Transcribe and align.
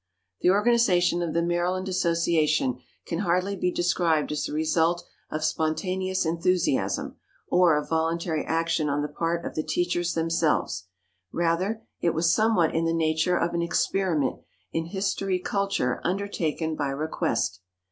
The 0.39 0.49
organization 0.49 1.21
of 1.21 1.35
the 1.35 1.43
Maryland 1.43 1.87
Association 1.87 2.79
can 3.05 3.19
hardly 3.19 3.55
be 3.55 3.71
described 3.71 4.31
as 4.31 4.45
the 4.45 4.51
result 4.51 5.05
of 5.29 5.43
spontaneous 5.43 6.25
enthusiasm 6.25 7.17
or 7.49 7.77
of 7.77 7.89
voluntary 7.89 8.43
action 8.43 8.89
on 8.89 9.03
the 9.03 9.07
part 9.07 9.45
of 9.45 9.53
the 9.53 9.61
teachers 9.61 10.15
themselves; 10.15 10.87
rather, 11.31 11.83
it 11.99 12.15
was 12.15 12.33
somewhat 12.33 12.73
in 12.73 12.85
the 12.85 12.93
nature 12.95 13.37
of 13.37 13.53
an 13.53 13.61
experiment 13.61 14.37
in 14.73 14.87
historiculture 14.89 15.99
undertaken 16.03 16.75
by 16.75 16.87
request. 16.89 17.61